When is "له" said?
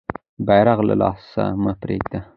0.89-0.95